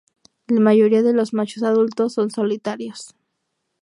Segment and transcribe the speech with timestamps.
[0.47, 3.13] La mayoría de los machos adultos son solitarios.